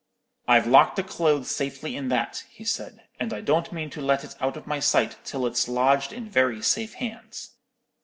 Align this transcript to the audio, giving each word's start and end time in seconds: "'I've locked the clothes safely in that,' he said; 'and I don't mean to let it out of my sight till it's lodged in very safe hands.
"'I've 0.47 0.65
locked 0.65 0.95
the 0.95 1.03
clothes 1.03 1.51
safely 1.51 1.95
in 1.95 2.07
that,' 2.07 2.43
he 2.49 2.63
said; 2.65 3.03
'and 3.19 3.31
I 3.31 3.41
don't 3.41 3.71
mean 3.71 3.91
to 3.91 4.01
let 4.01 4.23
it 4.23 4.33
out 4.41 4.57
of 4.57 4.65
my 4.65 4.79
sight 4.79 5.17
till 5.23 5.45
it's 5.45 5.67
lodged 5.67 6.11
in 6.11 6.27
very 6.27 6.59
safe 6.63 6.95
hands. 6.95 7.51